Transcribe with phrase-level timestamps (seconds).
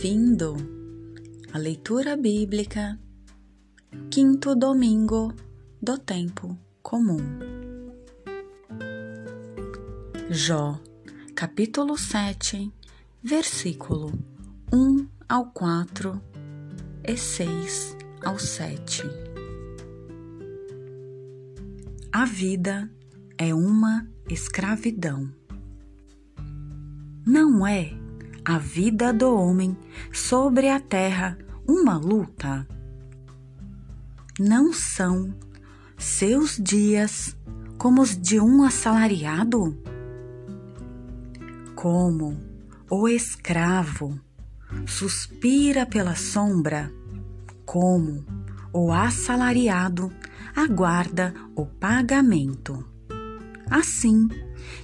[0.00, 0.54] Bem-vindo
[1.52, 2.96] à leitura bíblica,
[4.08, 5.34] quinto domingo
[5.82, 7.18] do tempo comum.
[10.30, 10.80] Jó,
[11.34, 12.72] capítulo 7,
[13.24, 14.12] versículo
[14.72, 16.22] 1 ao 4
[17.02, 19.02] e 6 ao 7.
[22.12, 22.88] A vida
[23.36, 25.28] é uma escravidão.
[27.26, 28.07] Não é
[28.48, 29.76] a vida do homem
[30.10, 32.66] sobre a terra uma luta?
[34.40, 35.34] Não são
[35.98, 37.36] seus dias
[37.76, 39.76] como os de um assalariado?
[41.74, 42.40] Como
[42.90, 44.18] o escravo
[44.86, 46.90] suspira pela sombra,
[47.66, 48.24] como
[48.72, 50.10] o assalariado
[50.56, 52.82] aguarda o pagamento.
[53.70, 54.26] Assim,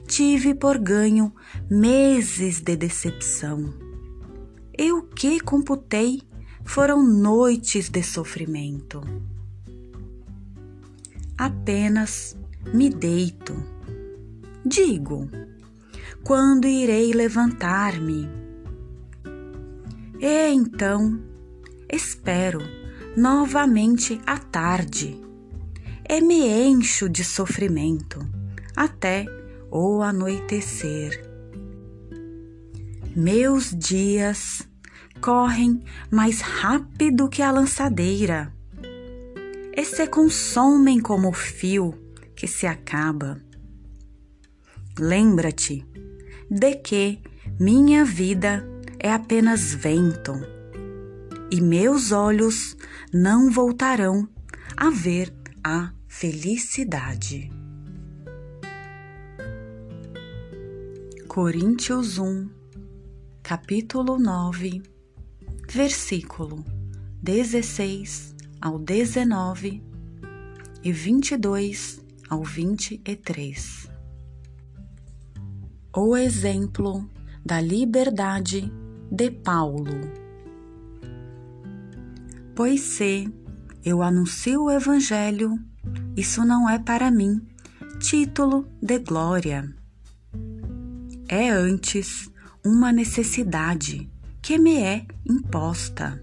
[0.06, 1.32] tive por ganho
[1.70, 3.72] meses de decepção.
[4.76, 6.22] E o que computei
[6.64, 9.00] foram noites de sofrimento.
[11.36, 12.36] Apenas
[12.72, 13.54] me deito.
[14.64, 15.28] Digo,
[16.22, 18.28] quando irei levantar-me?
[20.20, 21.20] E então
[21.92, 22.60] espero
[23.16, 25.20] novamente à tarde
[26.08, 28.26] e me encho de sofrimento
[28.76, 29.26] até
[29.74, 31.20] o anoitecer.
[33.16, 34.62] Meus dias
[35.20, 38.54] correm mais rápido que a lançadeira
[39.76, 41.92] e se consomem como o fio
[42.36, 43.42] que se acaba.
[44.96, 45.84] Lembra-te
[46.48, 47.20] de que
[47.58, 48.64] minha vida
[49.00, 50.34] é apenas vento
[51.50, 52.76] e meus olhos
[53.12, 54.28] não voltarão
[54.76, 57.63] a ver a felicidade.
[61.34, 62.48] Coríntios 1,
[63.42, 64.80] capítulo 9,
[65.68, 66.64] versículo
[67.24, 69.82] 16 ao 19
[70.84, 72.00] e 22
[72.30, 73.90] ao 23.
[75.96, 77.10] O exemplo
[77.44, 78.72] da liberdade
[79.10, 80.02] de Paulo.
[82.54, 83.28] Pois se
[83.84, 85.58] eu anuncio o Evangelho,
[86.16, 87.44] isso não é para mim
[87.98, 89.74] título de glória
[91.28, 92.30] é antes
[92.64, 94.10] uma necessidade
[94.42, 96.22] que me é imposta.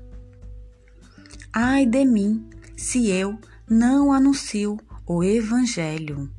[1.53, 3.39] Ai de mim, se eu
[3.69, 6.29] não anuncio o Evangelho.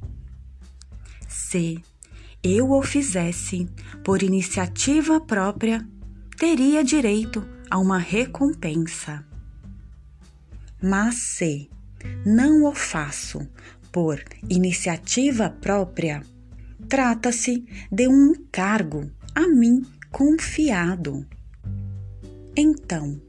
[1.29, 1.83] Se
[2.43, 3.69] eu o fizesse
[4.05, 5.87] por iniciativa própria,
[6.39, 9.25] teria direito a uma recompensa.
[10.83, 11.71] Mas se
[12.27, 13.47] não o faço
[13.93, 16.23] por iniciativa própria,
[16.89, 21.27] Trata-se de um encargo a mim confiado.
[22.57, 23.21] Então,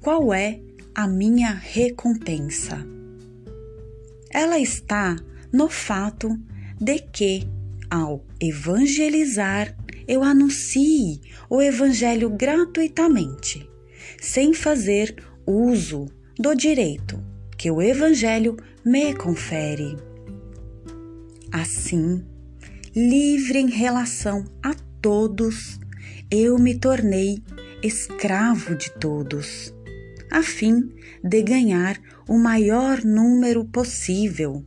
[0.00, 0.60] qual é
[0.94, 2.86] a minha recompensa?
[4.30, 5.16] Ela está
[5.52, 6.38] no fato
[6.80, 7.48] de que,
[7.90, 9.74] ao evangelizar,
[10.06, 13.68] eu anuncie o evangelho gratuitamente,
[14.20, 15.16] sem fazer
[15.46, 16.06] uso
[16.38, 17.22] do direito
[17.56, 19.96] que o evangelho me confere.
[21.50, 22.24] Assim,
[22.98, 25.78] livre em relação a todos,
[26.28, 27.40] eu me tornei
[27.80, 29.72] escravo de todos,
[30.32, 30.92] a fim
[31.22, 31.96] de ganhar
[32.28, 34.66] o maior número possível.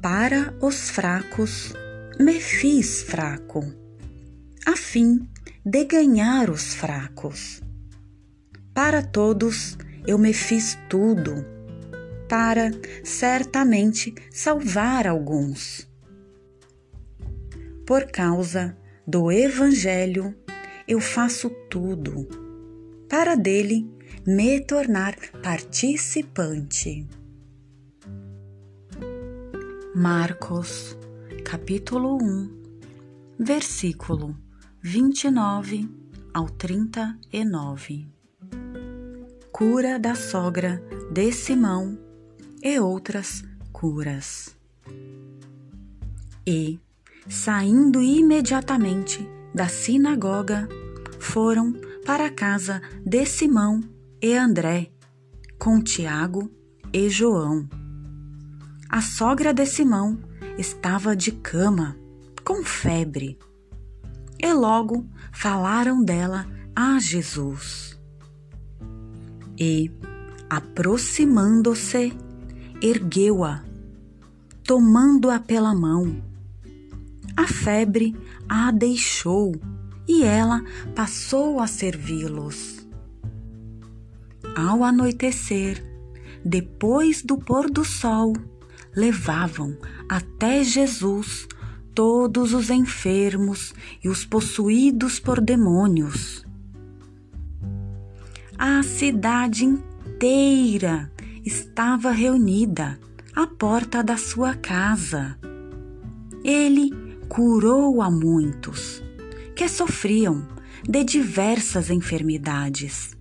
[0.00, 1.72] Para os fracos,
[2.18, 3.64] me fiz fraco,
[4.66, 5.20] a fim
[5.64, 7.62] de ganhar os fracos.
[8.74, 11.46] Para todos, eu me fiz tudo,
[12.28, 12.72] para
[13.04, 15.91] certamente salvar alguns
[17.92, 18.74] por causa
[19.06, 20.34] do Evangelho,
[20.88, 22.26] eu faço tudo
[23.06, 23.86] para dele
[24.26, 27.06] me tornar participante.
[29.94, 30.96] Marcos,
[31.44, 32.62] capítulo 1,
[33.38, 34.38] versículo
[34.80, 35.86] 29
[36.32, 38.08] ao 39.
[39.52, 40.82] Cura da sogra
[41.12, 41.98] de Simão
[42.62, 44.56] e outras curas.
[46.46, 46.80] E
[47.28, 50.68] Saindo imediatamente da sinagoga,
[51.20, 51.72] foram
[52.04, 53.80] para a casa de Simão
[54.20, 54.90] e André,
[55.58, 56.50] com Tiago
[56.92, 57.68] e João.
[58.88, 60.18] A sogra de Simão
[60.58, 61.96] estava de cama,
[62.44, 63.38] com febre,
[64.42, 67.96] e logo falaram dela a Jesus.
[69.56, 69.92] E,
[70.50, 72.12] aproximando-se,
[72.82, 73.62] ergueu-a,
[74.64, 76.31] tomando-a pela mão
[77.36, 78.14] a febre
[78.48, 79.54] a deixou
[80.06, 80.64] e ela
[80.94, 82.86] passou a servi-los.
[84.54, 85.82] Ao anoitecer,
[86.44, 88.34] depois do pôr do sol,
[88.94, 89.76] levavam
[90.08, 91.48] até Jesus
[91.94, 96.44] todos os enfermos e os possuídos por demônios.
[98.58, 101.10] A cidade inteira
[101.44, 102.98] estava reunida
[103.34, 105.38] à porta da sua casa.
[106.44, 106.90] Ele
[107.32, 109.02] curou a muitos
[109.56, 110.46] que sofriam
[110.86, 113.16] de diversas enfermidades.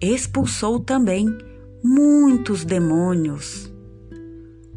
[0.00, 1.26] Expulsou também
[1.80, 3.72] muitos demônios,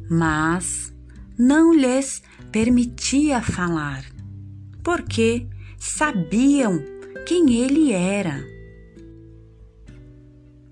[0.08, 0.94] mas
[1.36, 4.06] não lhes permitia falar,
[4.84, 5.48] porque
[5.80, 6.80] sabiam
[7.26, 8.46] quem ele era.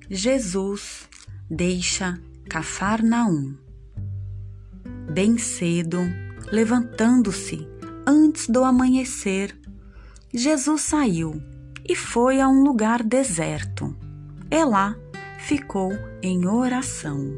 [0.08, 1.10] Jesus
[1.50, 3.56] deixa Cafarnaum.
[5.12, 5.98] Bem cedo,
[6.52, 7.68] levantando-se
[8.06, 9.58] antes do amanhecer,
[10.34, 11.42] Jesus saiu
[11.88, 13.96] e foi a um lugar deserto.
[14.50, 14.96] E lá
[15.40, 17.32] ficou em oração.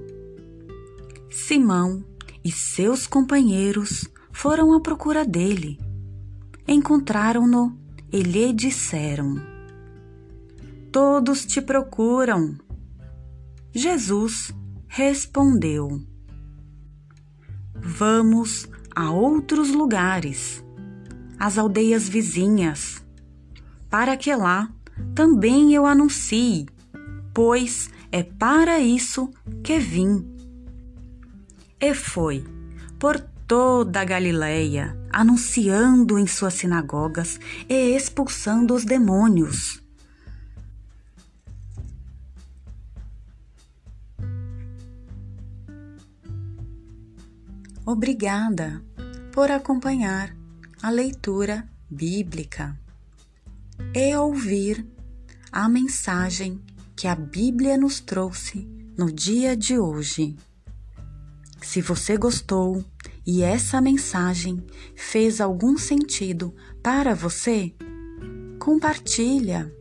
[1.30, 2.04] Simão
[2.44, 5.80] e seus companheiros foram à procura dele.
[6.68, 7.78] Encontraram-no
[8.12, 9.36] e lhe disseram:
[10.92, 12.58] Todos te procuram.
[13.74, 14.54] Jesus
[14.88, 16.02] respondeu:
[17.76, 20.66] Vamos a outros lugares,
[21.38, 23.06] às aldeias vizinhas,
[23.92, 24.72] para que lá
[25.14, 26.66] também eu anuncie,
[27.32, 29.30] pois é para isso
[29.64, 30.26] que vim.
[31.80, 32.44] E foi
[32.98, 37.40] por toda a Galileia, anunciando em suas sinagogas
[37.70, 39.80] e expulsando os demônios.
[47.90, 48.84] Obrigada
[49.32, 50.36] por acompanhar
[50.82, 52.78] a leitura bíblica
[53.96, 54.86] e ouvir
[55.54, 56.62] a mensagem
[56.98, 58.68] que a Bíblia nos trouxe
[58.98, 60.36] no dia de hoje.
[61.62, 62.84] Se você gostou
[63.26, 64.62] e essa mensagem
[64.94, 66.54] fez algum sentido
[66.84, 67.74] para você,
[68.60, 69.74] compartilha